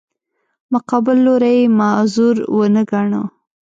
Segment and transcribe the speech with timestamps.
[0.73, 3.21] مقابل لوری یې معذور ونه ګاڼه.